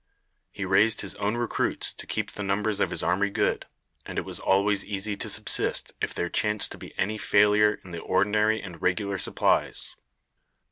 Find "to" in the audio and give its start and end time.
1.93-2.07, 5.17-5.29, 6.71-6.79